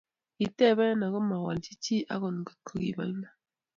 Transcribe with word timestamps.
kiteeb 0.37 0.79
ako 1.07 1.19
mawolchi 1.29 1.71
chi 1.83 1.97
akot 2.13 2.35
ko 2.45 2.53
kibo 2.67 3.01
iman 3.03 3.17